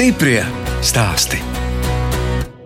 [0.00, 0.40] Stiprie
[0.80, 1.36] stāsti.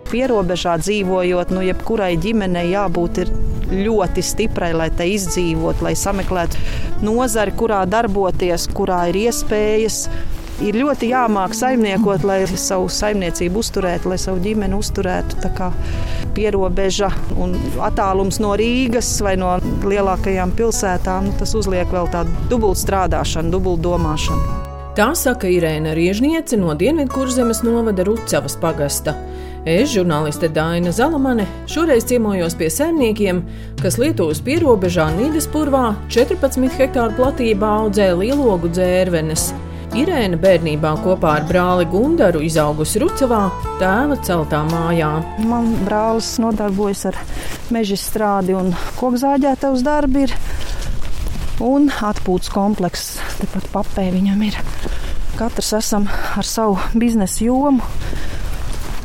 [0.06, 3.24] Pierobežā dzīvojot, nu, jebkurai ģimenei jābūt
[3.72, 9.96] ļoti stiprai, lai te izdzīvotu, lai sameklētu nozari, kurā darboties, kurā ir iespējas.
[10.62, 15.42] Ir ļoti jāmāk saimniekot, lai savu saimniecību uzturētu, lai savu ģimeni uzturētu.
[15.42, 15.72] Tā kā
[16.38, 22.78] pierobeža un attālums no Rīgas vai no lielākajām pilsētām, nu, tas uzliek vēl tādu dubult
[22.78, 24.63] strādāšanu, dubult domāšanu.
[24.94, 29.16] Tā saka Irēna Riežniece no Dienvidkurzemes novada Rucavas pagasta.
[29.66, 33.40] Es, žurnāliste Dāna Zalamane, šoreiz ciemojos pie saimniekiem,
[33.80, 39.48] kas Lietuvas pierobežā Nīdas purvā 14 hektāru platībā audzē lielogu dzērvenes.
[39.98, 43.48] Irēna bērnībā kopā ar brāli Gundaru izaugusi Rucavā,
[43.82, 45.10] tēva celtā mājā.
[45.42, 47.18] Man brālis nodarbojas ar
[47.74, 48.70] meža strādi un
[49.02, 50.28] kokzāģētavas darbu.
[51.62, 53.18] Un atpūtas komplekss.
[53.38, 54.56] Tepat papē viņam ir.
[55.38, 57.84] Katrs esam ar savu biznesa jomu.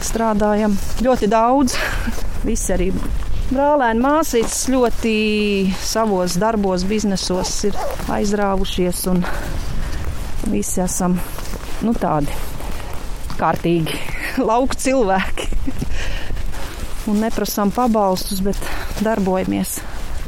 [0.02, 0.74] Strādājam
[1.06, 1.76] ļoti daudz.
[2.46, 2.88] Visi arī
[3.52, 5.14] brālēni, māsītes ļoti
[5.84, 7.78] savos darbos, biznesos ir
[8.10, 9.06] aizrāvušies.
[10.50, 11.20] Visi esam
[11.86, 12.34] nu, tādi
[13.38, 14.00] kārtīgi
[14.50, 15.52] lauku cilvēki.
[17.10, 18.58] Un neprasām pabalstus, bet
[19.06, 19.80] darbojamies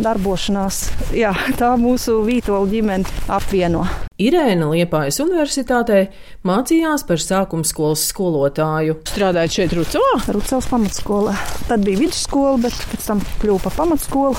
[0.03, 0.83] darbošanās.
[1.15, 3.85] Jā, tā mūsu vītola ģimene apvieno.
[4.21, 6.03] Irēna Liepājas universitātē
[6.45, 8.99] mācījās par sākuma skolas skolotāju.
[9.09, 10.13] Strādājot šeit Rucavā?
[10.35, 11.35] Rucavas pamatskolā.
[11.69, 14.37] Tad bija vidusskola, bet pēc tam kļuva par pamatskolu.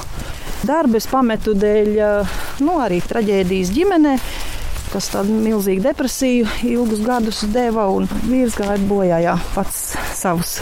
[0.62, 1.94] Darbu es pametu dēļ
[2.62, 4.16] nu, arī traģēdijas ģimenē
[4.92, 10.58] kas tādu milzīgu depresiju ilgus gadus deva, un vīrs gāja bojā jā, pats savus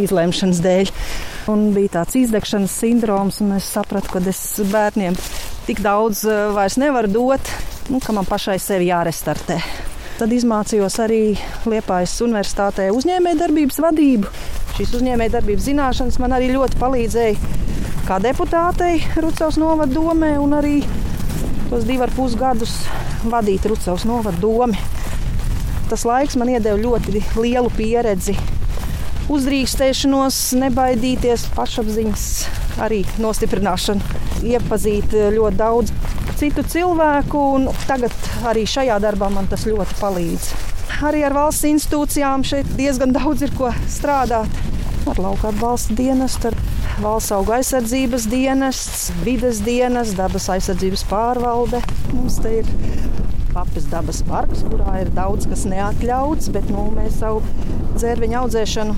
[0.00, 0.92] izlemšanas dēļ.
[1.50, 4.38] Un bija tāds izdegšanas sindroms, un es sapratu, ka es
[4.70, 5.16] bērniem
[5.66, 7.50] tik daudz eh, vairs nevaru dot,
[7.92, 9.58] nu, ka man pašai sevi jārestartē.
[10.16, 11.34] Tad izmācījos arī
[11.68, 14.32] Liepājas Universitātē uzņēmējdarbības vadību.
[14.78, 17.52] Šīs uzņēmējdarbības zināšanas man arī ļoti palīdzēja
[18.08, 20.78] kā deputātei Rucavas novada domē un arī
[21.68, 22.74] tos divus ar pus gadus
[23.28, 24.80] vadīt Rucavas novada domu.
[25.92, 28.38] Tas laiks man iedeva ļoti lielu pieredzi
[29.32, 32.26] uzdrīkstēšanos, nebaidīties, pašapziņas
[32.84, 35.92] arī nostiprināšanu, iepazīt ļoti daudz
[36.38, 37.42] citu cilvēku,
[37.88, 38.14] tagad
[38.50, 40.52] arī šajā darbā man tas ļoti palīdz.
[41.04, 44.62] Arī ar valsts institūcijām šeit diezgan daudz ir ko strādāt.
[45.10, 51.82] Ar lauka atbalsta dienestu, ar valsts auga aizsardzības dienests, vides dienests, dabas aizsardzības pārvalde.
[52.14, 52.70] Mums te ir
[53.54, 57.42] Papas dabas parks, kurā ir daudz kas neatļauts, bet nu, mēs savu
[57.94, 58.96] dzērveņu audzēšanu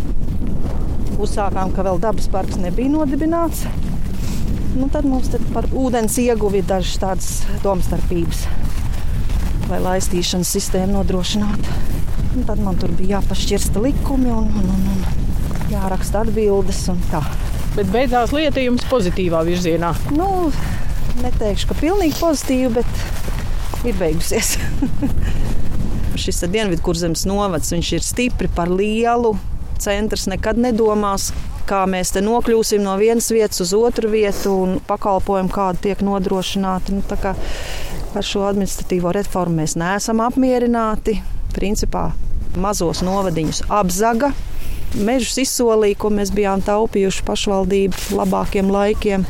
[1.20, 3.66] uzsākām, ka vēl dabas parks nebija nodibināts.
[4.76, 7.28] Nu, tad mums par ūdens ieguvi ir dažas tādas
[7.62, 8.46] domstarpības,
[9.68, 11.76] lai laistīšanas sistēmu nodrošinātu.
[12.36, 16.82] Un tad man tur bija jāpašķirsta likumi un, un, un, un jāraksta atbildes.
[17.76, 19.92] Bet beidzās lieta jums pozitīvā virzienā.
[20.16, 20.48] Nu,
[21.22, 23.25] neteikšu, ka pilnīgi pozitīvi, bet
[23.86, 24.56] ir beigusies.
[26.20, 29.34] Šis Dienvidkurzemes novads ir stipri par lielu.
[29.82, 31.28] Centrs nekad nedomās,
[31.68, 36.96] kā mēs te nokļūsim no vienas vietas uz otru vietu un pakalpojumu, kāda tiek nodrošināta.
[36.96, 37.04] Nu,
[38.16, 41.18] ar šo administratīvo reformu mēs neesam apmierināti.
[41.56, 42.08] Principā
[42.56, 44.32] mazos novadiņus apzaga.
[44.96, 49.26] Mežus izsolīja, ko mēs bijām taupījuši pašvaldību labākiem laikiem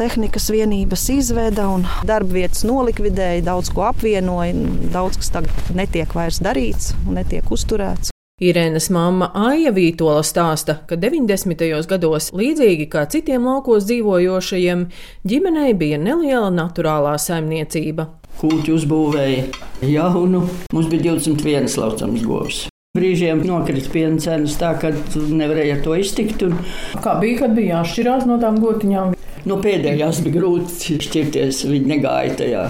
[0.00, 4.56] tehnikas vienības izveda un darba vietas nolikvidēja, daudz ko apvienoja.
[4.94, 8.12] Daudz kas tagad netiek vairs darīts un netiek uzturēts.
[8.42, 11.62] Irēnas mamma Aija Vītola stāsta, ka 90.
[11.92, 14.88] gados, līdzīgi kā citiem laukos dzīvojošajiem,
[15.28, 18.08] ģimenei bija neliela naturālā saimniecība.
[18.40, 19.46] Kūķi uzbūvēja
[19.86, 22.66] jaunu, mums bija 21 laucams govs.
[22.92, 26.42] Brīžiem nokrita piena cenas tā, ka nevarēja ar to iztikt.
[26.44, 26.58] Un...
[27.00, 29.14] Kā bija, kad bija jāšķirās no tām gotiņām?
[29.48, 31.62] No pēdējās bija grūti šķirties.
[31.70, 32.66] Viņi negāja tajā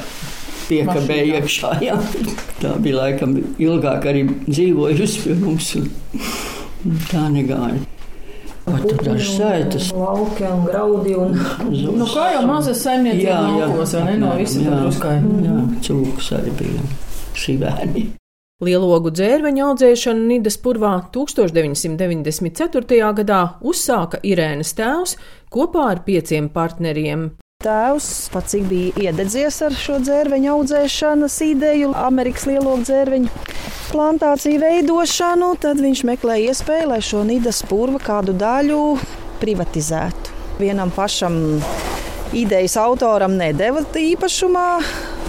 [0.69, 1.73] piekabē iekšā.
[1.83, 1.99] Jā.
[2.63, 5.75] Tā bija laikam ilgāk arī dzīvojusi pie mums.
[7.11, 7.83] Tā negāja.
[8.63, 9.91] Tur dažas sētas.
[9.91, 11.99] Lauki un graudi un zūs.
[11.99, 14.19] Nu, kā jau mazas saimniecības laukos, vai ne?
[14.23, 15.19] No visam druskai.
[15.51, 15.61] Jā,
[15.91, 16.91] cūkas arī bija
[17.35, 18.11] šī bērni.
[18.63, 23.09] Lielogu dzērveņa audzēšanu Nidas purvā 1994.
[23.19, 25.17] gadā uzsāka Irēnas tēvs
[25.51, 27.33] kopā ar pieciem partneriem.
[27.63, 33.29] Tēvs pats bija iededzies ar šo dzērveņu audzēšanas ideju, Amerikas lielogu dzērveņu
[33.91, 35.49] plantāciju veidošanu.
[35.63, 38.81] Tad viņš meklēja iespēju, lai šo Nidas purva kādu daļu
[39.43, 40.39] privatizētu.
[40.63, 41.35] Vienam pašam
[42.37, 44.67] idejas autoram nedēva īpašumā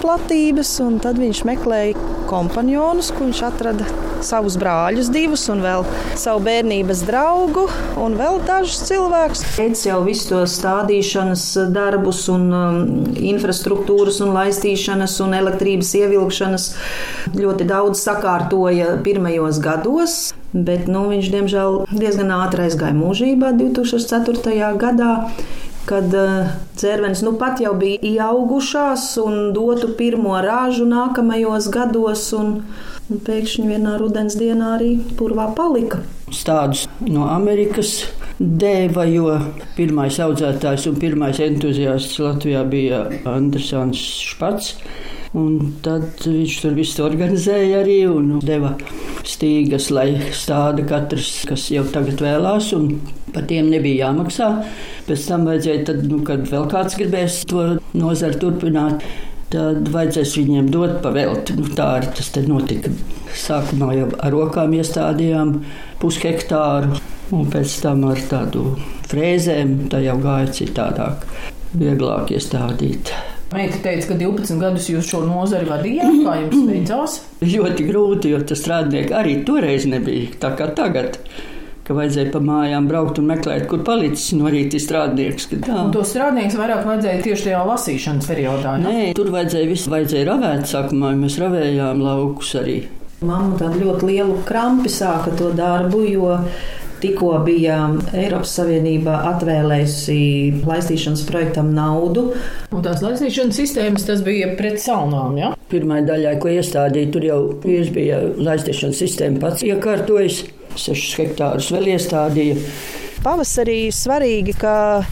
[0.04, 3.88] platības, un tad viņš meklēja kompanionus, kur viņš atrada
[4.24, 5.84] savus brāļus divus un vēl
[6.20, 7.66] savu bērnības draugu
[8.00, 9.44] un vēl dažus cilvēkus.
[9.58, 11.46] Pēc jau visu to stādīšanas
[11.76, 12.78] darbus un um,
[13.20, 16.70] infrastruktūras un laistīšanas un elektrības ievilkšanas
[17.36, 20.22] ļoti daudz sakārtoja pirmajos gados.
[20.54, 24.68] Bet nu, viņš, diemžēl, diezgan ātri aizgāja mūžībā 2004.
[24.78, 25.14] gadā
[25.90, 32.26] kad uh, dzērvenes nu pat jau bija ieaugušās un dotu pirmo rāžu nākamajos gados.
[32.38, 32.60] Un,
[33.12, 36.02] un pēkšņi vienā rudens dienā arī purvā palika.
[36.34, 38.06] Stādus no Amerikas
[38.40, 39.38] dēva, jo
[39.78, 44.02] pirmais audzētājs un pirmais entuziasts Latvijā bija Andersons
[44.32, 44.78] Špats.
[45.34, 48.76] Un tad viņš tur visu organizēja arī un deva
[49.26, 52.70] stīgas, lai stāda katrs, kas jau tagad vēlās,
[53.34, 54.50] par tiem nebija jāmaksā.
[55.08, 57.66] Pēc tam vajadzēja, tad, nu, kad vēl kāds gribēs to
[57.98, 59.02] nozari turpināt,
[59.54, 61.58] tad vajadzēs viņiem dot pavēlti.
[61.58, 62.94] Nu, tā arī tas notika.
[63.34, 65.58] Sākumā jau ar rokām iestādījām
[66.02, 67.02] pushektāru,
[67.34, 68.76] un pēc tam ar tādu
[69.10, 71.26] frēzēm tā jau gāja citādāk,
[71.74, 73.16] vieglāk iestādīt.
[73.54, 76.20] Meita teica, ka 12 gadus jūs šo nozari vadījāt.
[76.26, 77.18] Kā jums beidzās?
[77.46, 81.20] Ļoti grūti, jo tas strādnieki arī toreiz nebija tā kā tagad.
[81.84, 85.50] Ka vajadzēja pa mājām braukt un meklēt, kur palicis no rīta strādnieks.
[85.68, 88.78] To strādnieks vairāk vajadzēja tieši tajā lasīšanas periodā.
[88.80, 88.84] Ja?
[88.88, 92.78] Nē, tur vajadzēja visu, vajadzēja ravēt sākumā, mēs ravējām laukus arī.
[93.24, 96.32] Mamma tādu ļoti lielu krampi sāka to darbu, jo
[97.04, 97.78] Tikko bija
[98.16, 100.14] Eiropas Savienība atvēlējusi
[100.64, 102.30] laistīšanas projektam naudu.
[102.72, 105.50] Un tās laistīšanas sistēmas tas bija pret salnām, ja?
[105.68, 110.46] Pirmā daļā, ko iestādīja, tur jau bija laistīšanas sistēma pats iekārtojis.
[110.80, 112.56] 6 hektārus vēl iestādīja.
[113.24, 115.04] Pavasarī svarīgi, ka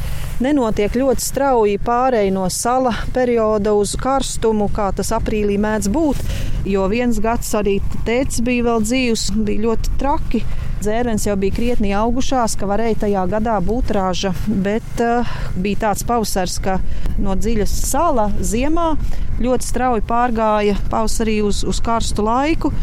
[0.42, 6.24] nenotiek ļoti strauji pārēj no sala perioda uz karstumu, kā tas aprīlī mēdz būt.
[6.72, 10.46] Jo viens gads arī tēvs bija vēl dzīvs, bija ļoti traki
[10.82, 14.34] dzērvenes jau bija krietni augušās, ka varēja tajā gadā būt raža.
[14.48, 15.30] Bet uh,
[15.62, 16.80] bija tāds pavasars, ka
[17.22, 18.92] no dziļas sala ziemā
[19.42, 22.74] ļoti strauji pārgāja pavasarī uz, uz karstu laiku.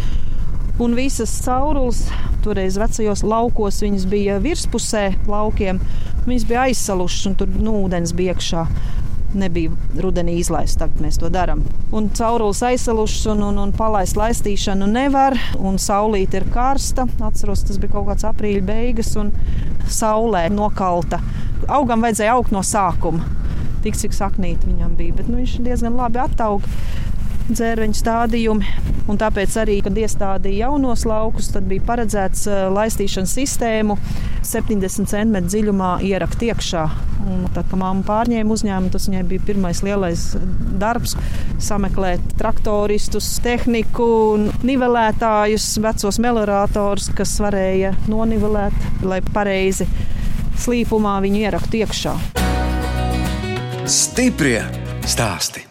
[0.79, 2.05] Un visas caurules,
[2.45, 5.83] toreiz vecajos laukos, viņas bija virspusē laukiem.
[6.29, 8.67] Viņas bija aizsalušas, un tur nu, ūdens bija iekšā
[9.35, 10.87] nebija rudenī izlaista.
[10.87, 11.65] Tagad mēs to darām.
[11.95, 15.37] Un caurules aizsalušas un, un, un palaist laistīšanu nevar.
[15.59, 17.09] Un saulīte ir karsta.
[17.25, 19.33] Atceros, tas bija kaut kāds aprīļa beigas un
[19.89, 21.21] saulē nokalta.
[21.69, 23.27] Augam vajadzēja augt no sākuma.
[23.85, 26.67] Tik cik saknīti viņam bija, bet nu, viņš diezgan labi attauga
[27.51, 28.73] dzērveņu stādījumi.
[29.09, 33.97] Un tāpēc arī, kad iestādīja jaunos laukus, tad bija paredzēts eh, laistīšanas sistēmu
[34.45, 36.85] 70 cm dziļumā ierakt iekšā.
[37.29, 40.25] Un, tad, kad mamma pārņēma uzņēmumu, tas viņai bija pirmais lielais
[40.81, 41.17] darbs-
[41.69, 44.09] sameklēt traktoristus, tehniku,
[44.63, 49.89] nivelētājus, vecos melioratorus, kas varēja nonivelēt, lai pareizi
[50.59, 52.19] slīpumā viņu ieraktu iekšā.
[53.89, 54.61] Stiprie
[55.09, 55.68] stāsti!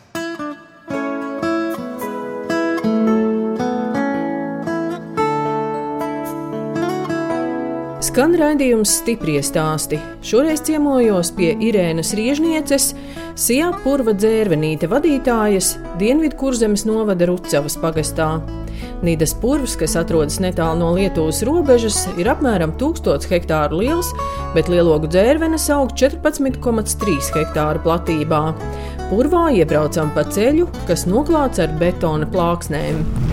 [8.17, 9.99] Skan raidījums stipri stāsti.
[10.25, 12.87] Šoreiz ciemojos pie Irēnas Riežnieces,
[13.37, 18.39] Sijā Purva dzērvenīte vadītājas Dienvidkurzemes novada Rucavas pagastā.
[19.05, 24.09] Nīdas purvs, kas atrodas netālu no Lietuvas robežas, ir apmēram 1000 hektāru liels,
[24.57, 28.43] bet lielogu dzērvenes aug 14,3 hektāru platībā.
[29.13, 33.26] Purvā iebraucam pa ceļu, kas noklāts ar betona plāksnēm.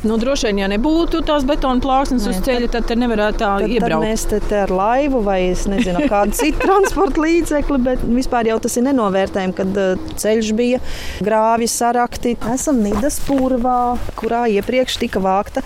[0.00, 3.66] Nu, droši vien, ja nebūtu tās betona plāksnes uz ceļa, tad te nevarētu tā tad,
[3.68, 3.92] iebraukt.
[3.92, 8.56] Tad mēs te, te ar laivu vai nezinu, kādu citu transporta līdzekli, bet vispār jau
[8.64, 10.80] tas ir nenovērtējami, kad uh, ceļš bija
[11.20, 12.32] grāvji sarakti.
[12.54, 15.60] Esam Nidas purvā, kurā iepriekš tika vākta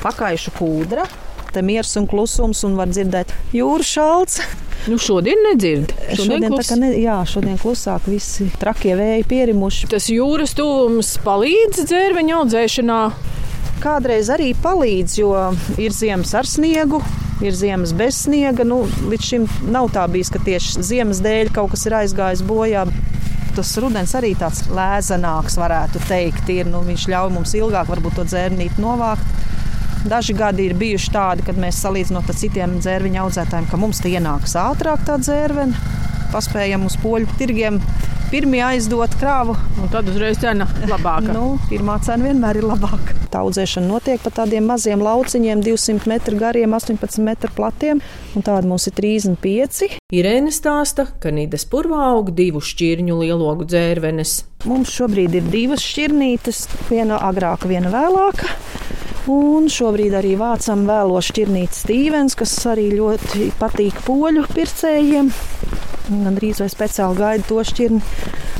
[0.00, 1.04] pakaišu pūdra.
[1.52, 4.40] Te miers un klusums, un var dzirdēt jūras šalts.
[4.88, 5.92] Nu, šodien nedzird.
[5.92, 6.72] Šodien, šodien, klus...
[6.80, 9.92] ne, jā, šodien klusāk visi trakie vēji pierimuši.
[9.92, 13.00] Tas jūras tuvums palīdz dzērveņa audzēšanā
[13.84, 15.34] kādreiz arī palīdz, jo
[15.80, 17.02] ir ziemas ar sniegu.
[17.44, 18.64] Ir ziemas bez sniega.
[18.64, 22.86] Nu, līdz šim nav tā bijis, ka tieši ziemas dēļ kaut kas ir aizgājis bojā.
[23.54, 26.48] Tas rudens arī tāds lēzenāks, varētu teikt.
[26.54, 29.44] Ir, nu, viņš ļauj mums ilgāk varbūt to dzērnīt novākt.
[30.04, 34.18] Daži gadi ir bijuši tādi, kad mēs salīdzinot ar citiem dzērviņu audzētājiem, ka mums tie
[34.18, 36.13] ienākas ātrāk tā dzērvene.
[36.34, 37.78] Paspējam uz poļu tirgiem
[38.32, 39.54] pirmie aizdot kravu.
[39.78, 41.30] Un tad uzreiz cena labāka.
[41.30, 43.14] nu, pirmā cena vienmēr ir labāka.
[43.30, 48.02] Tā audzēšana notiek pa tādiem maziem lauciņiem, 200 metru gariem, 18 metru platiem,
[48.34, 50.00] un tādi mums ir 35.
[50.14, 54.40] Irēna stāsta, ka Nīdas purvā aug divu šķirņu lielogu dzērvenes.
[54.66, 58.50] Mums šobrīd ir divas šķirnītes, viena agrāka, viena vēlāka.
[59.30, 65.30] Un šobrīd arī vācam vēlo šķirnīti Stīvens, kas arī ļoti patīk poļu pircējiem.
[66.10, 68.02] Gan drīz vai speciāli gaida to šķirni,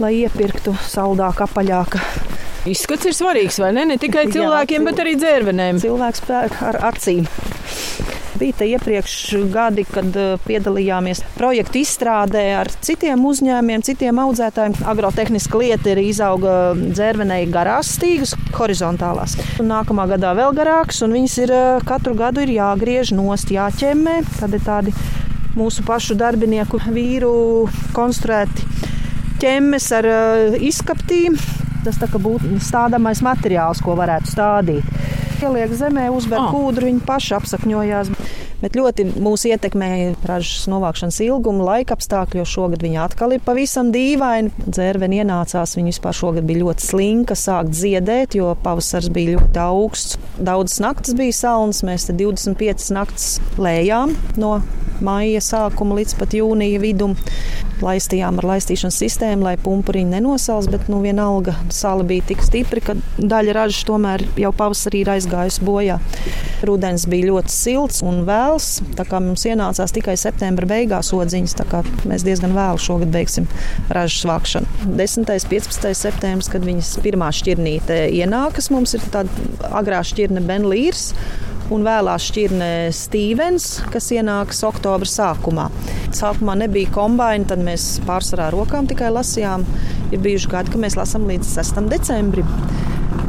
[0.01, 1.99] lai iepirktu saldāk, apaļāk.
[2.73, 3.85] Izskats ir svarīgs, vai ne?
[3.93, 5.85] Ne tikai cilvēkiem, Jā, bet arī dzērvenēm.
[5.85, 7.29] Cilvēks ar acīm.
[8.39, 9.15] Bija te iepriekš
[9.53, 14.75] gadi, kad eh, piedalījāmies projektu izstrādē ar citiem uzņēmumiem, citiem audzētājiem.
[14.91, 19.37] Agrotehniska lieta ir izauga dzērvenēji garās stīgas, horizontālās.
[19.63, 24.19] Un nākamā gadā vēl garāks, un viņas ir eh, katru gadu ir jāgriež nost, jāķemmē.
[24.41, 24.95] Tad ir tādi
[25.55, 27.35] mūsu pašu darbinieku vīru
[27.95, 28.67] konstruēti
[29.43, 31.39] ķemmes ar uh, izskaptīm.
[31.85, 36.51] Tas tā kā būtu stādāmais materiāls, ko varētu stādīt ieliek zemē, uzber oh.
[36.55, 38.13] kūdru, viņi paši apsakņojās.
[38.65, 43.91] Bet ļoti mūs ietekmēja ražas novākšanas ilguma, laika apstākļi, jo šogad viņa atkal ir pavisam
[43.93, 44.55] dīvaini.
[44.65, 50.17] Dzērveni ienācās, viņa vispār šogad bija ļoti slinka, sākt ziedēt, jo pavasars bija ļoti augsts.
[50.39, 53.29] Daudzas naktis bija salnas, mēs te 25 naktis
[53.61, 54.57] lējām no
[55.05, 57.17] maija sākuma līdz pat jūnija vidum.
[57.85, 62.95] Laistījām ar laistīšanas sistēmu, lai pumpuriņi nenosals, bet nu, vienalga sāla bija tik stipra, ka
[63.19, 65.99] daļa ražas tomēr jau pavasarī ir aizgājusi bojā.
[66.65, 71.67] Rudens bija ļoti silts un vēls, tā kā mums ienācās tikai septembra beigās odziņas, tā
[71.69, 73.49] kā mēs diezgan vēlu šogad beigsim
[73.93, 74.95] ražas vākšanu.
[74.95, 75.25] 10.
[75.25, 75.91] un 15.
[75.99, 81.11] septembris, kad viņas pirmā šķirnīte ienākas, mums ir tāda agrā šķirne Benlīrs
[81.73, 85.69] un vēlā šķirne Stevens, kas ienāks oktobra sākumā.
[86.15, 89.65] Sākumā nebija kombinācija, tad mēs pārsvarā rokām tikai lasījām.
[90.13, 91.81] Ir bijuši gadi, kad mēs lasām līdz 6.
[91.91, 92.51] decembrim.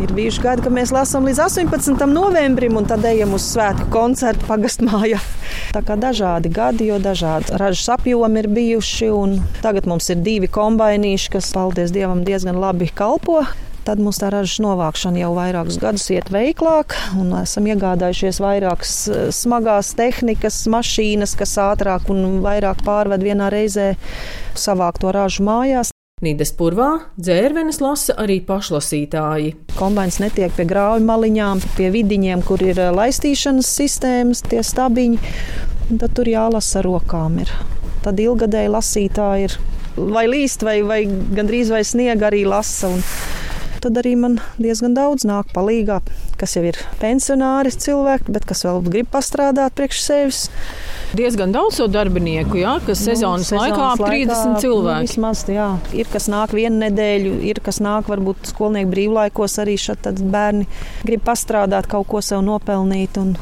[0.04, 2.04] Ir bijuši gadi, kad mēs lasām līdz 18.
[2.12, 5.22] novembrim, un tad ejam uz svētku koncertu pagastmājā.
[5.76, 9.12] Tā kā dažādi gadi, jo dažādi ražas apjomi ir bijuši.
[9.64, 13.44] Tagad mums ir divi kombinācijas, kas, paldies Dievam, diezgan labi kalpo
[13.86, 19.26] tad mums tā ražas novākšana jau vairākus gadus iet veiklāk, un esam iegādājušies vairākas eh,
[19.36, 23.94] smagās tehnikas, mašīnas, kas ātrāk un vairāk pārved vienā reizē
[24.58, 25.94] savākt to ražu mājās.
[26.24, 26.90] Nīdas purvā
[27.20, 29.54] dzērvenes lasa arī pašlasītāji.
[29.76, 35.22] Kombinācijas netiek pie grāvju maliņām, pie vidiņiem, kur ir eh, laistīšanas sistēmas, tie stabiņi.
[36.02, 37.38] Tad tur jālasa rokām.
[37.44, 37.52] Ir.
[38.06, 39.60] Tad ilgadēji lasītāji ir
[39.96, 42.90] vai līst, vai, vai gandrīz vai sniega arī lasa.
[42.96, 43.04] Un
[43.86, 46.00] tad arī man diezgan daudz nāk palīgā,
[46.42, 50.42] kas jau ir pensionāri cilvēki, bet kas vēl grib pastrādāt priekš sevis.
[51.16, 55.10] Diezgan daudz to darbinieku, jā, kas nu, sezonas, sezonas laikā ap 30 laikā, cilvēki.
[55.10, 55.70] Vismaz, jā.
[55.96, 60.66] Ir kas nāk vienu nedēļu, ir kas nāk varbūt skolnieku brīvlaikos arī šeit bērni
[61.06, 63.22] grib pastrādāt, kaut ko sev nopelnīt.
[63.22, 63.38] Un,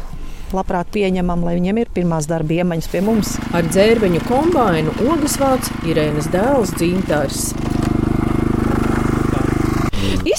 [0.53, 3.35] labprāt pieņemam, lai viņiem ir pirmās darba iemaņas pie mums.
[3.57, 7.47] Ar dzērveņu kombināciju ogas vāc Irēnas dēls Dzintars.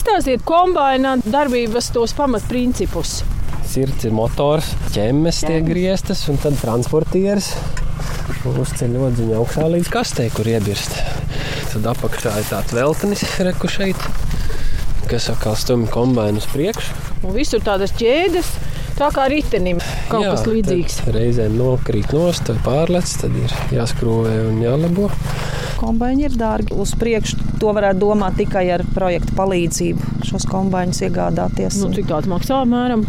[0.05, 3.23] Izstāstiet kombinācijas darbības tos pamatprincipus.
[3.65, 7.49] Sirds ir motors, ķemmes tiek grieztas un tad transportieris
[8.45, 10.93] uzceļ lodziņu augšā līdz kastei, kur iebirst.
[11.71, 14.05] Tad apakšā ir tāds veltenis, reku šeit,
[15.09, 17.01] kas atkal stumj kombināciju uz priekšu.
[17.25, 18.53] Un visur tādas ķēdes,
[19.01, 19.81] tā kā ritenim
[20.13, 21.01] kaut Jā, kas līdzīgs.
[21.17, 25.09] Reizēm nokrīt nost, pārlec, tad ir jāskrūvē un jālabo.
[25.81, 26.79] Kombinācija ir dārga.
[26.85, 30.25] Uz priekšu to varētu domāt tikai ar projektu palīdzību.
[30.29, 31.79] Šos kombinācijas iegādāties.
[31.83, 33.07] Nu, cik tāds maksā apmēram?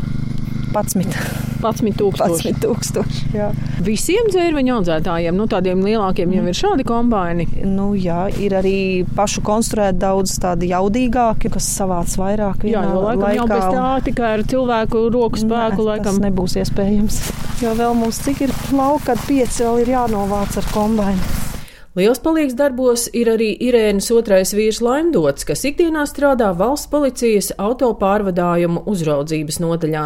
[0.76, 1.46] 11.
[1.64, 2.52] 11 tūkstoši.
[2.52, 3.48] 11 tūkstoši jā.
[3.86, 7.48] Visiem dzērveņu audzētājiem, nu tādiem lielākiem, jau ir šādi kombināni.
[7.68, 8.78] Nu, jā, ir arī
[9.16, 12.68] pašu konstruēti daudz tādi jaudīgāki, kas savāc vairāk.
[12.68, 16.60] Jā, jo laikam laikā, jau bez tā tikai ar cilvēku roku spēku ne, laikam nebūs
[16.64, 17.22] iespējams.
[17.64, 21.55] Jo vēl mums cik ir lauka, kad pieci vēl ir jānovāc ar kombināciju.
[21.96, 27.94] Liels palīgs darbos ir arī Irēnas otrais vīrs Laimdots, kas ikdienā strādā valsts policijas auto
[28.02, 30.02] pārvadājumu uzraudzības nodaļā.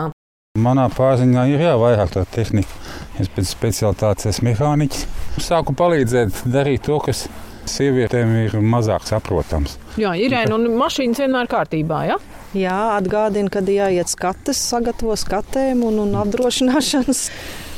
[0.62, 2.70] Manā pārziņā ir jā, vairāk tā tehnika.
[3.18, 5.08] Es pēc specialitātes esmu mehāniķis.
[5.42, 7.24] Sāku palīdzēt darīt to, kas
[7.66, 9.80] sievietēm ir mazāk saprotams.
[9.98, 12.04] Jā, Irēna un mašīnas vienmēr kārtībā.
[12.12, 12.20] Ja?
[12.54, 17.26] Jā, atgādina, kad jāiet skates, sagatavo skatēm un, un apdrošināšanas.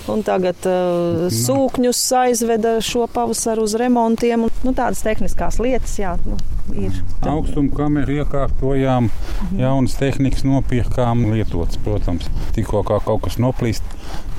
[0.10, 4.48] Un tagad uh, sūkņus aizveda šo pavasaru uz remontiem.
[4.48, 6.40] Un, nu, tādas tehniskās lietas, jā, nu,
[6.74, 6.96] ir.
[7.30, 9.62] Augstuma kameru iekārtojām, mhm.
[9.62, 12.30] jaunas tehnikas nopirkām, lietotas, protams.
[12.58, 13.86] Tikko kā kaut kas noplīst,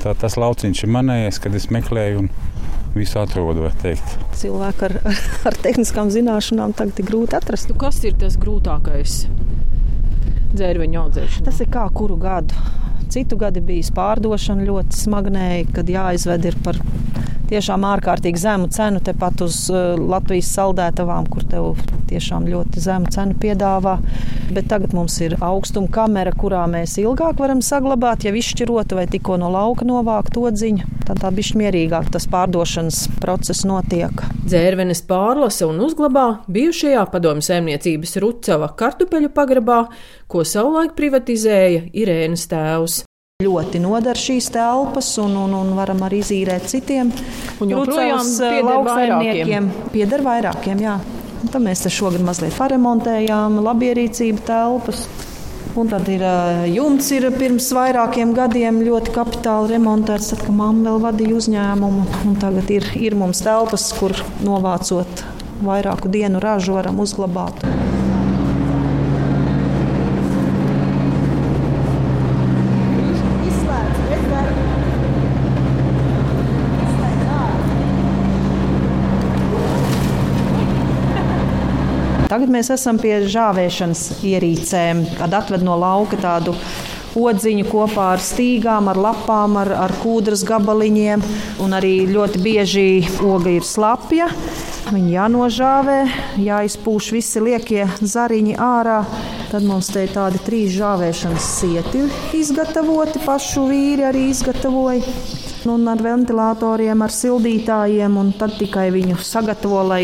[0.03, 2.27] tā tas lauciņš ir manējais, kad es meklēju.
[2.93, 4.19] Visu atrodu, var teikt.
[4.37, 4.99] Cilvēku ar,
[5.49, 7.71] ar tehniskām zināšanām tagad ir grūti atrast.
[7.71, 9.23] Nu, kas ir tas grūtākais
[10.53, 11.47] dzērveņu audzēšanā?
[11.47, 12.53] Tas ir kā kuru gadu
[13.13, 16.79] Citu gadu bijis pārdošana ļoti smagnēji, kad jāizved ir par
[17.49, 21.73] tiešām ārkārtīgi zemu cenu tepat uz uh, Latvijas saldētavām, kur tev
[22.09, 23.97] tiešām ļoti zemu cenu piedāvā.
[24.53, 29.37] Bet tagad mums ir augstuma kamera, kurā mēs ilgāk varam saglabāt, ja izšķirotu vai tikko
[29.41, 30.89] no lauka novākt odziņu.
[31.07, 34.23] Tad tā bišķi mierīgāk tas pārdošanas process notiek.
[34.45, 39.81] Dzērvenes pārlasa un uzglabā bijušajā padomju saimniecības Rucava kartupeļu pagrabā,
[40.31, 43.03] ko savulaik privatizēja Irēnas tēvs.
[43.43, 47.11] Ļoti nodara šīs telpas, un, un, un varam arī izīrēt citiem.
[47.63, 49.69] Un joprojām eh, lauksaimniekiem.
[49.93, 50.97] Pieder vairākiem, jā.
[51.43, 55.05] Un tad mēs te šogad mazliet paremontējām labierīcību telpas.
[55.79, 60.91] Un tad ir eh, jumts, ir pirms vairākiem gadiem ļoti kapitāli remontēts, tad, kad mamma
[60.91, 62.05] vēl vadīja uzņēmumu.
[62.29, 65.25] Un tagad ir, ir mums telpas, kur novācot
[65.63, 67.65] vairāku dienu ražu, varam uzglabāt.
[82.33, 86.55] Tagad mēs esam pie žāvēšanas ierīcēm, kad atved no lauka tādu
[87.13, 91.21] odziņu kopā ar stīgām, ar lapām, ar, ar kūdras gabaliņiem.
[91.61, 92.87] Un arī ļoti bieži
[93.21, 94.31] oga ir slapja.
[94.87, 95.99] Viņa jānožāvē,
[96.41, 99.03] jāizpūš visi liekie zariņi ārā.
[99.53, 102.07] Tad mums te ir tādi trīs žāvēšanas sieti
[102.41, 105.52] izgatavoti, pašu vīri arī izgatavoja.
[105.69, 110.01] Un ar ventilatoriem, ar sildītājiem, un tad tikai viņu sagatavo, lai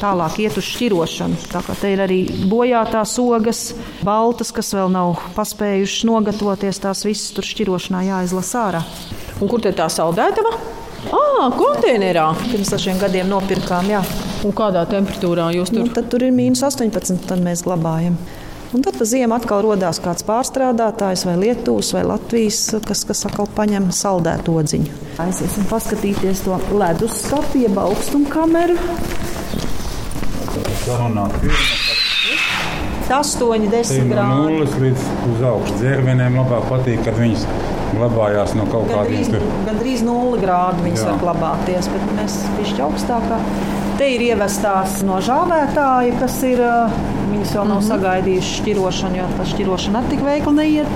[0.00, 1.36] tālāk iet uz šķirošanu.
[1.52, 3.60] Tā kā te ir arī bojātās ogas,
[4.06, 8.82] baltas, kas vēl nav paspējušas nogatavoties, tās visas tur šķirošanā jāizlasa ārā.
[9.42, 10.54] Un kur te tā saldētava?
[11.12, 12.28] Ah, konteinerā.
[12.48, 14.00] Pirms dažiem gadiem nopirkām, jā.
[14.46, 15.92] Un kādā temperatūrā jūs Nu, tur?
[15.98, 18.16] tad tur ir mīnus 18, tad mēs glabājam.
[18.72, 23.48] Un tad pa ziemu atkal radās kāds pārstrādātājs, vai Lietuvas, vai Latvijas, kas, kas atkal
[23.56, 24.94] paņem saldētu odziņu.
[25.20, 28.78] Aiziesim paskatīties to ledus skatu, jeb augstumkameru.
[30.86, 31.36] Sarunāt.
[33.12, 34.40] 8, 10 No grādi.
[34.40, 35.04] nulles līdz
[35.34, 35.74] uz augšu.
[35.82, 37.44] Dzērvenēm labāk patīk, kad viņas
[37.92, 39.64] glabājās no kaut Gandrīz, kādiem tur.
[39.68, 41.10] gandrīz 0 grādi viņas Jā.
[41.10, 43.40] var glabāties, bet mēs pišķi augstākā.
[43.98, 46.62] Te ir ievestās no žāvētāja, kas ir.
[46.66, 46.76] ā,
[47.32, 47.88] Viņas vēl nav mm -hmm.
[47.88, 50.88] sagaidījušas šķirošanu, jo tā šķirošana arī tik veikli neiet.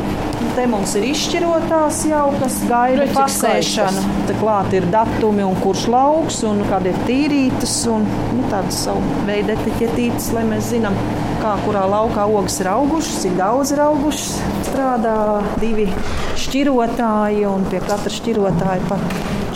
[0.57, 4.03] Te mums ir izšķirotās jau, kas gaida pasēšanu.
[4.29, 8.05] Te klāt ir datumi un kurš lauks un kāda ir tīrītas un
[8.37, 10.97] nu, tādas savu veidu etiķetītes, lai mēs zinām,
[11.43, 14.37] kā kurā laukā ogas ir augušas, cik daudz ir augušas.
[14.71, 15.17] Strādā
[15.61, 15.89] divi
[16.37, 19.01] šķirotāji un pie katra šķirotāja pa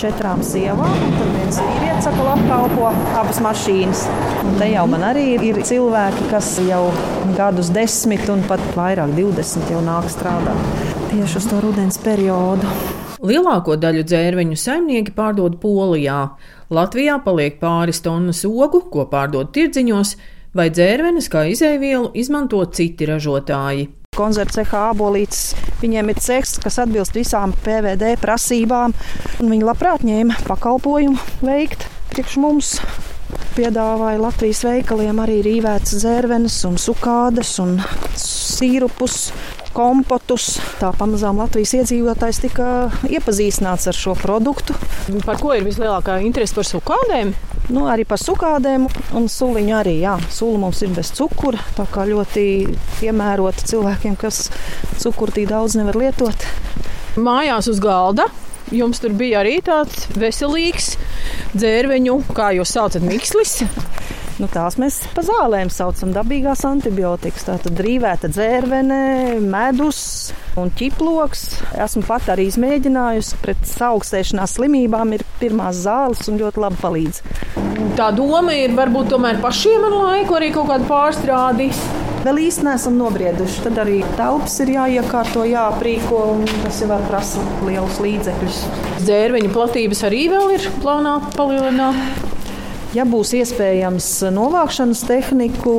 [0.00, 0.94] četrām sievām.
[1.06, 4.06] un Tad viens vīrietis atkal apkalpo abas mašīnas.
[4.44, 6.86] Un te jau man arī ir cilvēki, kas jau
[7.36, 12.68] gadus desmit un pat vairāk, 20 jau nāk strādāt tieši uz to rudens periodu.
[13.26, 16.20] Lielāko daļu dzērveņu saimnieki pārdod Polijā.
[16.70, 20.14] Latvijā paliek pāris tonnas ogu, ko pārdod tirdziņos,
[20.54, 23.88] vai dzērvenes kā izēvielu izmanto citi ražotāji.
[24.20, 25.54] Koncerts cehā abolītis.
[25.80, 28.92] Viņiem ir ceks, kas atbilst visām PVD prasībām.
[29.40, 32.74] un Viņi labprāt ņēma pakalpojumu veikt priekš mums.
[33.54, 37.78] Piedāvāja Latvijas veikaliem arī rīvētas zērvenes, un sukādes un
[38.18, 39.30] sīrupus.
[39.70, 40.56] Kompotus.
[40.80, 42.66] Tā pamazām Latvijas iedzīvotājs tika
[43.06, 44.74] iepazīstināts ar šo produktu.
[45.22, 47.30] Par ko ir vislielākā interese par sukādēm?
[47.70, 49.94] Nu, arī par sukādēm un suliņu arī.
[50.02, 50.16] Jā.
[50.34, 51.60] Sula mums ir bez cukura.
[51.76, 52.44] Tā kā ļoti
[52.98, 54.48] piemērota cilvēkiem, kas
[54.98, 56.46] cukuru tik daudz nevar lietot.
[57.20, 58.26] Mājās uz galda.
[58.74, 60.92] Jums tur bija arī tāds veselīgs
[61.54, 63.60] dzērveņu, kā jūs saucat, mikslis.
[64.40, 67.44] Nu, tās mēs pa zālēm saucam dabīgās antibiotikas.
[67.44, 69.00] Tā tad drīvēta dzērvene,
[69.44, 70.00] medus
[70.60, 71.42] un ķiploks.
[71.84, 75.12] Esmu pat arī izmēģinājusi pret augstēšanās slimībām.
[75.12, 77.20] Ir pirmās zāles un ļoti labi palīdz.
[78.00, 81.68] Tā doma ir varbūt tomēr pašiem ar laiku arī kaut kādu pārstrādi.
[82.24, 83.66] Vēl īsti neesam nobrieduši.
[83.68, 88.64] Tad arī telpas ir jāiekārto, jāaprīko, un tas jau prasa lielus līdzekļus.
[89.04, 92.29] Dzērveņu platības arī vēl ir plānā palielināt.
[92.90, 95.74] Ja būs iespējams novākšanas tehniku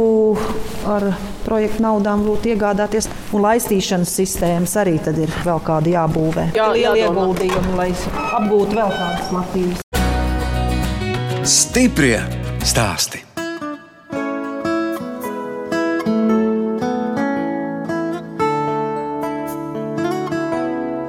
[0.88, 1.10] ar
[1.44, 6.46] projektu naudām būtu iegādāties, un laistīšanas sistēmas arī tad ir vēl kādi jābūvē.
[6.56, 7.26] Jā, lieli jādomā.
[7.28, 7.90] ieguldījumi, lai
[8.38, 9.84] apgūtu vēl kādas Latvijas.
[11.44, 12.22] Stiprie
[12.64, 13.26] stāsti.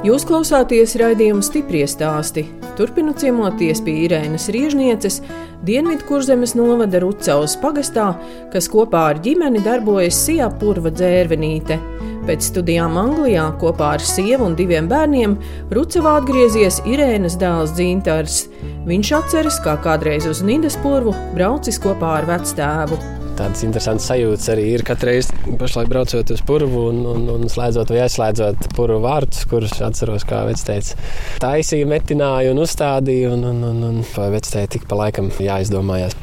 [0.02, 2.48] Jūs klausāties raidījuma stipri stāstī.
[2.76, 5.20] Turpinot ciemoties pie Irēnas Riežnieces,
[5.66, 8.06] Dienvidkurzemes novada Rucavas pagastā,
[8.52, 11.78] kas kopā ar ģimeni darbojas Sijā Purva dzērvenīte.
[12.26, 15.36] Pēc studijām Anglijā kopā ar sievu un diviem bērniem
[15.74, 18.44] Rucavā atgriezies Irēnas dēls Dzintars.
[18.88, 24.68] Viņš atceras, kā kādreiz uz Nīdas purvu braucis kopā ar vectēvu tādas interesantas sajūtas arī
[24.76, 29.46] ir katru reizi, pašlaik braucot uz purvu un, un, un slēdzot vai aizslēdzot purvu vārtus,
[29.50, 30.94] kurus atceros, kā vecteicis
[31.42, 33.32] taisīja, metināja un uzstādīja.
[33.32, 36.14] Un, un, un, un vai vecteici tik pa laikam jāizdomājās.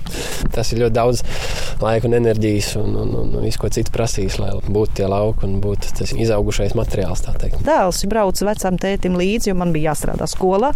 [0.53, 1.23] Tas ir ļoti daudz
[1.83, 5.47] laika un enerģijas un, un, un, un visu ko citu prasīs, lai būtu tie lauki
[5.47, 7.25] un būtu tas izaugušais materiāls.
[7.65, 10.71] Dēls brauca vecam tētim līdzi, jo man bija jāstrādā skolā.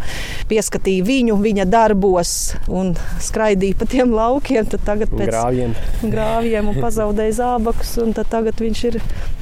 [0.50, 2.36] Pieskatīja viņu, viņa darbos
[2.72, 4.68] un skraidīja pa tiem laukiem.
[4.74, 5.76] Tad tagad pēc grāviem.
[6.02, 7.96] grāviem rāvjiem un pazaudēja zābakus.
[8.30, 9.00] Tagad viņš ir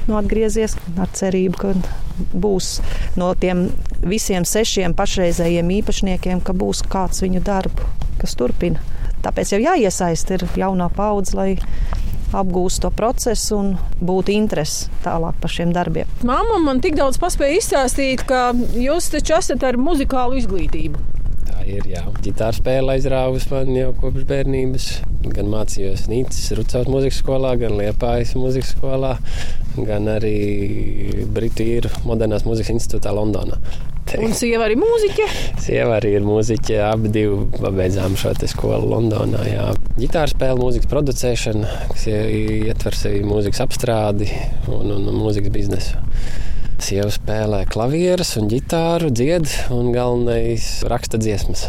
[0.08, 1.74] nu, atgriezies ar cerību, ka
[2.32, 2.74] būs
[3.20, 3.68] no tiem
[4.04, 7.88] visiem sešiem pašreizējiem īpašniekiem, ka būs kāds viņu darbu,
[8.20, 8.82] kas turpina.
[9.22, 11.50] Tāpēc jau jāiesaist ir jaunā paudze, lai
[12.32, 16.10] apgūst to procesu un būtu interesi tālāk par šiem darbiem.
[16.26, 18.50] Māma man tik daudz paspēja izstāstīt, ka
[18.80, 21.21] jūs taču esat ar muzikālu izglītību.
[21.52, 21.84] Tā ir.
[21.90, 22.02] Jā.
[22.24, 24.90] Gitāra spēle aizrāvusi man jau kopš bērnības.
[25.32, 29.14] Gan mācījos Nīcas Rucavas mūzikas skolā, gan Liepājas mūzikas skolā,
[29.76, 30.34] gan arī
[31.30, 33.60] Britu īru modernās mūzikas institūtā Londonā.
[34.02, 34.24] Teikt.
[34.26, 35.26] Un sieva arī mūziķe?
[35.62, 36.78] Sieva arī ir mūziķe.
[36.88, 39.44] Abi divi pabeidzām šo skolu Londonā.
[39.46, 39.68] Jā.
[39.94, 44.26] Gitāra spēle, mūzikas producēšana, kas ietver sevi mūzikas apstrādi
[44.66, 46.02] un, un, un mūzikas biznesu.
[46.82, 51.68] Sieva spēlē klavierus un ģitāru, dzied un galvenais raksta dziesmas,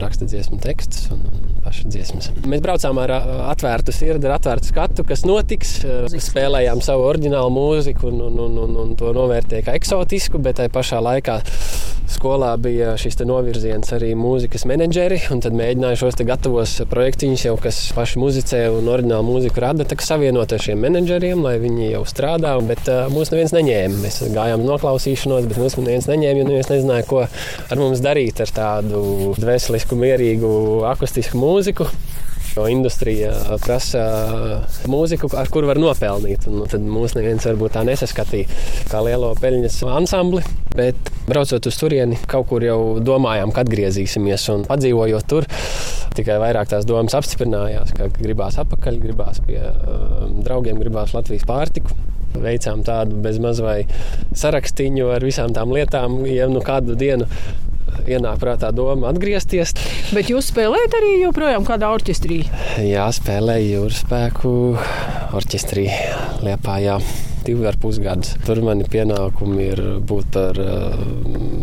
[0.00, 1.26] raksta dziesmu tekstus un,
[1.66, 2.28] pašas dziesmas.
[2.46, 3.12] Mēs braucām ar
[3.50, 5.80] atvērtu sirdi, ar atvērtu skatu, kas notiks.
[6.26, 10.72] Spēlējām savu oriģinālu mūziku un, un, un, un, un to novērtēja kā eksotisku, bet tajā
[10.72, 11.40] pašā laikā
[12.06, 15.18] skolā bija šis novirziens arī mūzikas menedžeri.
[15.42, 20.62] Tad mēģināju šos gatavos projektiņus, jau kas paši muzicē un oriģinālu mūziku rada, savienot ar
[20.62, 22.54] šiem menedžeriem, lai viņi jau strādā.
[22.66, 24.00] Bet uh, mūs neviens neņēma.
[24.04, 28.40] Mēs gājām uz noklausīšanos, bet mūs neviens neņēma, jo neviens nezināja, ko ar mums darīt
[28.44, 30.52] ar tādu dvēselisku, mierīgu,
[30.92, 31.88] akustisku mūziku.
[32.56, 34.02] Jo industrija prasa
[34.88, 36.46] mūziku, ar kuru var nopelnīt.
[36.48, 38.48] Un tad mūs neviens varbūt tā nesaskatīja
[38.88, 40.40] kā lielo peļņas ansambli.
[40.72, 44.48] Bet braucot uz turieni, kaut kur jau domājām, ka atgriezīsimies.
[44.54, 45.48] Un padzīvojot tur,
[46.16, 51.92] tikai vairāk tās domas apstiprinājās, ka gribās atpakaļ, gribās pie um, draugiem, gribās Latvijas pārtiku
[52.42, 53.78] veicām tādu bezmaz vai
[54.36, 57.28] sarakstīņu ar visām tām lietām, ja nu kādu dienu
[58.06, 59.74] ienāk prātā doma atgriezties.
[60.14, 62.42] Bet jūs spēlējat arī joprojām kādā orķestrī?
[62.84, 64.52] Jā, spēlēju jūras spēku
[65.36, 65.88] orķestrī
[66.44, 67.00] Liepā.
[67.46, 68.32] Divi ar pus gadus.
[68.42, 70.96] Tur mani pienākumi ir būt par uh,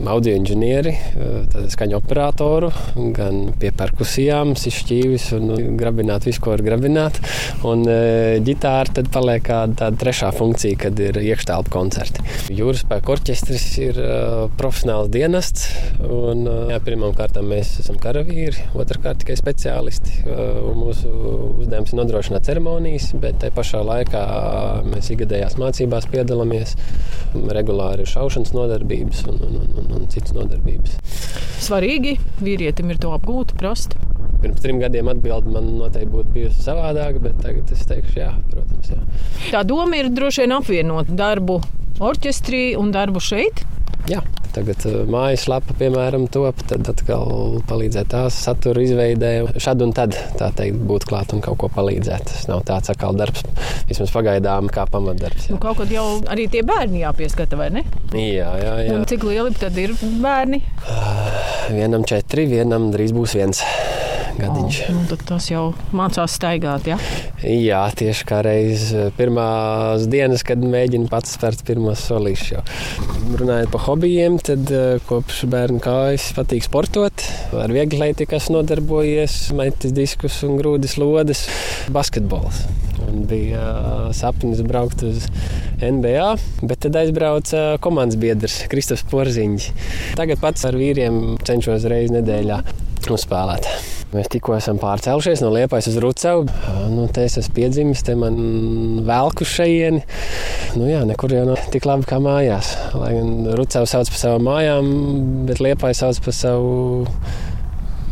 [0.08, 2.70] audio inženieri, uh, skaņu operatoru,
[3.18, 7.20] gan pie perkusijām, sišķīvis un nu, grabināt visu, ko var grabināt.
[7.68, 12.24] Un uh, ģitāra tad paliek tāda trešā funkcija, kad ir iekštelpu koncerti.
[12.56, 14.00] Jūras spēku orķestris ir
[14.56, 15.68] profesionāls dienests.
[16.08, 20.24] Un, jā, pirmām kārtām mēs esam karavīri, otrkārt tikai speciālisti.
[20.80, 21.12] Mūsu
[21.60, 24.24] uzdevums ir nodrošināt ceremonijas, bet tajā pašā laikā
[24.88, 26.76] mēs ikgadējās mācības mācībās piedalāmies.
[27.34, 31.00] Regulāri ir šaušanas nodarbības un, un, un, un, un citas nodarbības.
[31.64, 33.98] Svarīgi vīrietim ir to apgūt, prast.
[34.44, 38.92] Pirms trim gadiem atbildi man noteikti būtu bijusi savādāka, bet tagad es teikšu, jā, protams.
[38.92, 39.00] Jā.
[39.50, 41.62] Tā doma ir droši vien apvienot darbu
[42.04, 43.64] orķestrī un darbu šeit.
[44.12, 44.20] Jā,
[44.52, 49.32] tagad uh, mājaslapa, piemēram, top, tad atkal palīdzēt tās satura izveidē.
[49.64, 52.28] Šad un tad, tā teikt, būt klāt un kaut ko palīdzēt.
[52.28, 53.46] Tas nav tāds atkal darbs,
[53.88, 55.48] vismaz pagaidām, kā pamatdarbs.
[55.48, 55.56] Jā.
[55.56, 57.86] Nu, kaut kad jau arī tie bērni jāpieskata, vai ne?
[58.12, 59.00] Jā, jā, jā.
[59.00, 60.60] Un cik lieli tad ir bērni?
[60.84, 63.64] Uh, vienam četri, vienam drīz būs viens
[64.40, 64.80] gadiņš.
[64.90, 65.64] Oh, nu, tas jau
[65.96, 66.88] mācās staigāt.
[66.90, 66.98] Ja?
[67.44, 72.78] Jā, tieši kā reiz eh, pirmās dienas, kad mēģinu pats spērt pirmos solīšus.
[73.40, 77.26] Runājot par hobijiem, tad eh, kopš bērnu kājas patīk sportot.
[77.58, 81.46] Ar vieglietīkas nodarbojies, metis diskus un grūdis lodes,
[81.94, 82.64] basketbols.
[83.04, 85.26] Un bija uh, sapnis braukt uz
[85.84, 86.30] NBA,
[86.64, 89.68] bet tad aizbrauca komandas biedrs Kristofs Porziņš.
[90.20, 92.62] Tagad pats ar vīriem cenšos reizi nedēļā
[93.12, 93.68] uzspēlēt.
[94.14, 96.46] Mēs tikko esam pārcēlušies no Liepājas uz Rucavu.
[96.94, 98.38] Nu, te es esmu piedzimis, te man
[99.08, 100.04] velku šejieni.
[100.78, 102.76] Nu, jā, nekur jau nav tik labi kā mājās.
[102.94, 104.94] Lai gan Rucavu sauc par savām mājām,
[105.50, 106.74] bet Liepāja sauc par savu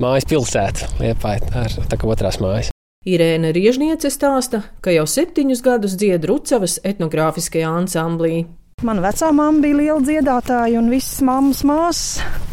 [0.02, 0.90] mājas pilsētu.
[1.04, 2.74] Liepāja tā ir tā kā otrās mājas.
[3.06, 8.48] Irēna Riežniece stāsta, ka jau septiņus gadus dzied Rucavas etnogrāfiskajā ansamblī.
[8.86, 12.51] Mana vecā mamma bija liela dziedātāja un visas mammas māsas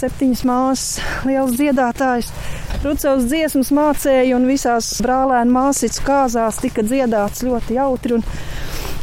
[0.00, 2.32] septiņas māsas, liels dziedātājs.
[2.80, 8.18] Rucavas dziesmas mācēja un visās brālēnu māsīcu kāzās tika dziedāts ļoti jautri.
[8.20, 8.26] Un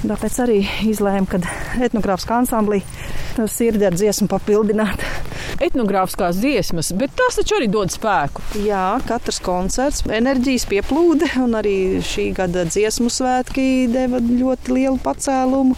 [0.05, 1.39] Tāpēc arī izlēmu, ka
[1.81, 2.83] etnogrāfiskā ansamblī
[3.49, 5.01] sirdi ar dziesmu papildināt.
[5.63, 8.43] Etnogrāfiskās dziesmas, bet tās taču arī dod spēku.
[8.61, 15.77] Jā, katrs koncerts, enerģijas pieplūde, un arī šī gada dziesmu svētki deva ļoti lielu pacēlumu.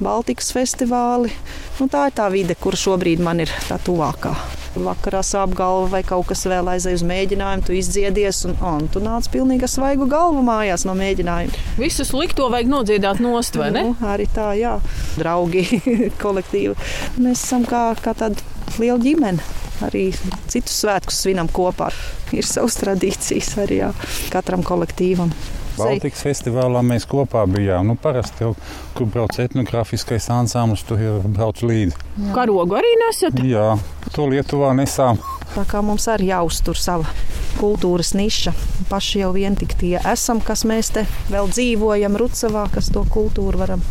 [0.00, 1.32] Baltikas festivāli.
[1.78, 4.32] Nu, tā ir tā vide, kur šobrīd man ir tā tuvākā.
[4.70, 9.02] Vakarā sāp galva vai kaut kas vēl aizej uz mēģinājumu, tu izdziedies, un, un tu
[9.02, 11.64] nāc pilnīgi ar svaigu galvu mājās no mēģinājuma.
[11.80, 13.84] Visu slikto vajag nodziedāt nost, vai ne?
[13.90, 14.76] Nu, arī tā, jā.
[15.18, 15.66] Draugi,
[16.22, 16.76] kolektīvi.
[17.18, 18.38] Mēs esam kā, kā tāda
[18.78, 19.58] liela ģimene.
[19.84, 20.10] Arī
[20.52, 21.88] citus svētkus svinam kopā.
[22.36, 23.94] Ir savas tradīcijas arī jā,
[24.30, 25.32] katram kolektīvam.
[25.80, 27.90] Baltikas festivālā mēs kopā bijām.
[27.90, 28.54] Nu, parasti jau,
[28.96, 31.98] kur brauc etnogrāfiskais ansamblis, tur jau brauc līdzi.
[32.36, 33.40] Karogu arī nesat?
[33.46, 33.74] Jā,
[34.14, 35.20] to Lietuvā nesām.
[35.50, 37.08] Tā kā mums arī jāuztur sava
[37.58, 38.52] kultūras niša.
[38.90, 43.60] Paši jau vien tik tie esam, kas mēs te vēl dzīvojam Rucavā, kas to kultūru
[43.60, 43.82] varam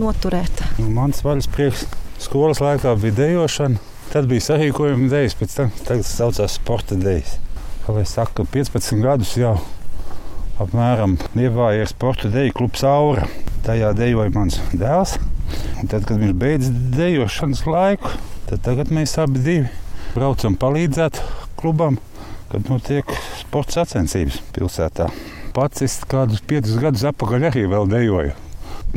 [0.00, 0.62] noturēt.
[0.80, 1.86] Nu, mans vaļas prieks
[2.22, 3.80] skolas laikā bija dejošana.
[4.12, 7.38] Tad bija sarīkojuma dēļas, pēc tam tas saucās sporta dēļas.
[7.86, 9.56] Kā lai saka, 15 gadus jau
[10.60, 13.28] apmēram ievāja sporta deju klubs Aura.
[13.64, 15.16] Tajā dejoja mans dēls.
[15.80, 18.12] Un tad, kad viņš beidz dejošanas laiku,
[18.50, 19.70] tad tagad mēs abi divi
[20.12, 21.20] braucam palīdzēt
[21.60, 21.98] klubam,
[22.52, 23.08] kad notiek
[23.40, 25.08] sporta sacensības pilsētā.
[25.56, 28.36] Pats es kādus piecus gadus atpakaļ arī vēl dejoju.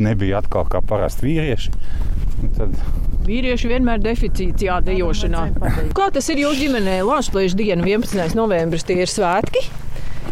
[0.00, 1.72] Nebija atkal kā parasti vīrieši.
[2.42, 2.76] Un tad
[3.26, 5.46] Vīrieši vienmēr deficīts jādejošanā.
[5.96, 7.00] Kā tas ir jūsu ģimenē?
[7.08, 8.36] Latvijas diena, 11.
[8.38, 9.64] novembris, tie ir svētki.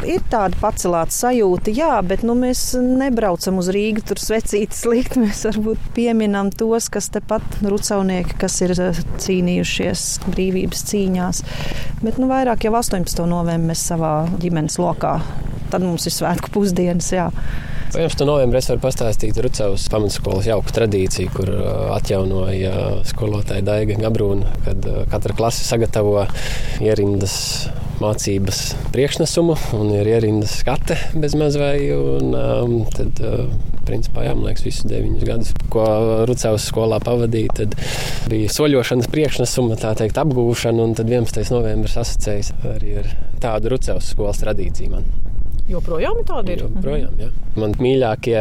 [0.02, 5.16] Ir tāda pacelāta sajūta, jā, bet nu, mēs nebraucam uz Rīgu, tur svecītas likt.
[5.20, 11.44] Mēs varbūt pieminam tos, kas tepat rucaunieki, kas ir eh, cīnījušies brīvības cīņās.
[12.02, 13.24] Bet nu, vairāk jau 18.
[13.30, 15.20] novembrī mēs savā ģimenes lokā.
[15.72, 17.12] Tad mums ir svētku pusdienas.
[17.14, 17.30] Jā.
[17.94, 18.26] 11.
[18.26, 24.88] novembrī es varu pastāstīt Rucavas pamatskolas jauku tradīciju, kur uh, atjaunoja skolotāja Daiga Gabrūna, kad
[24.90, 26.24] uh, katra klase sagatavo
[26.82, 27.36] ierindas
[28.04, 28.60] mācības
[28.94, 31.78] priekšnesumu un ir ierindas skate bez maz vai.
[31.94, 33.48] Un, um, tad, uh,
[33.84, 35.84] principā, jā, man liekas, visus deviņus gadus, ko
[36.28, 37.76] Rucavas skolā pavadīja, tad
[38.30, 41.44] bija soļošanas priekšnesuma, tā teikt, apgūšana, un tad 11.
[41.52, 43.12] novembris asociējas arī ar
[43.42, 45.08] tādu Rucavas skolas tradīciju man.
[45.68, 46.64] Joprojām tāda ir.
[46.66, 47.30] Joprojām, jā.
[47.60, 48.40] Man mīļākie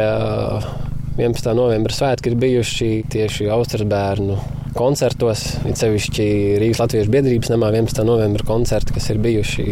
[1.14, 1.52] 11.
[1.54, 4.38] novembra svētki ir bijuši tieši Austrijas bērnu
[4.74, 5.44] koncertos.
[5.68, 6.26] It sevišķi
[6.58, 8.02] Rīgas Latvijas biedrības namā 11.
[8.08, 9.66] novembra koncerti, kas ir bijuši,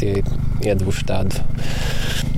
[0.00, 0.16] tie
[0.66, 1.44] iedevuši tādu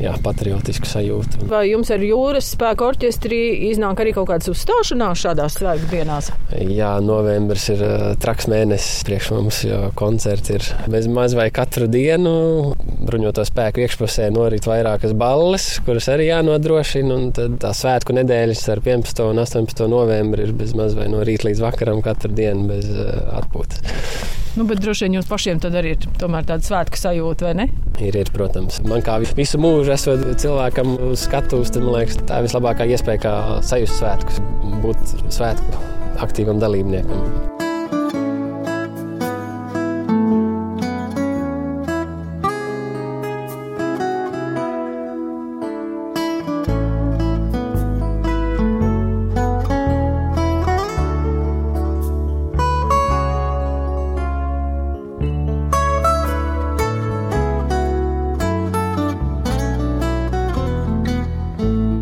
[0.03, 1.47] jā, patriotisku sajūtu.
[1.49, 6.31] Vai jums ar jūras spēku orķestri iznāk arī kaut kādas uzstāšanās šādās svētku dienās?
[6.61, 11.89] Jā, novembris ir uh, traks mēnesis priekš mums, jo koncerti ir bez maz vai katru
[11.91, 12.37] dienu.
[13.01, 18.83] Bruņoto spēku iekšpusē norit vairākas balles, kuras arī jānodrošina, un tad tā svētku nedēļas ar
[18.85, 19.23] 11.
[19.25, 19.87] un 18.
[19.89, 23.81] novembri ir bez maz vai no rīta līdz vakaram katru dienu bez uh, atpūtas.
[24.59, 27.69] Nu, bet droši vien jums pašiem arī ir tāda svētku sajūta, vai ne?
[28.03, 28.81] Ir, ir, protams.
[28.83, 33.37] Man kā visu mūžu esot cilvēkam uz skatuves, man liekas, tā ir vislabākā iespēja, kā
[33.63, 34.43] sajust svētkus,
[34.83, 35.87] būt svētku
[36.27, 37.60] aktīvam dalībniekam.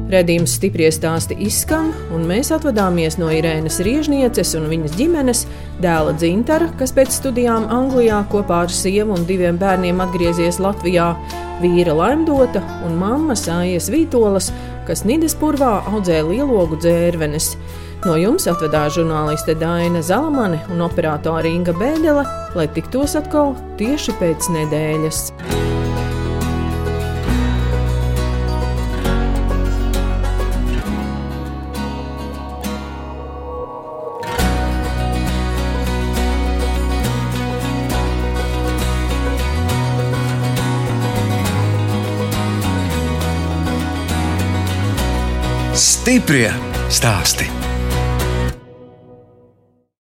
[0.09, 5.43] Redījums stipri stāsti izskan, un mēs atvadāmies no Irēnas Riežnieces un viņas ģimenes,
[5.85, 11.11] dēla Dzintara, kas pēc studijām Anglijā kopā ar sievu un diviem bērniem atgriezies Latvijā,
[11.61, 14.49] vīra Laimdota un mammas Sājas Vītolas,
[14.89, 17.53] kas Nidespurvā audzē lielogu dzērvenes.
[18.07, 22.25] No jums atvedās žurnāliste Daina Zalamane un operātore Inga Bēdele,
[22.57, 25.27] lai tiktos atkal tieši pēc nedēļas.
[46.19, 46.51] Stiprie
[46.91, 47.58] stāsti.